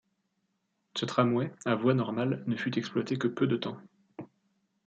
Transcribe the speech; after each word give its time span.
Ce 0.95 1.05
tramway, 1.05 1.53
à 1.63 1.75
voie 1.75 1.93
normale, 1.93 2.43
ne 2.47 2.55
fut 2.55 2.75
exploité 2.79 3.19
que 3.19 3.27
peu 3.27 3.45
de 3.45 3.55
temps. 3.55 3.77